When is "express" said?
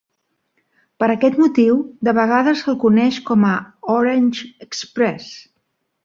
4.69-5.29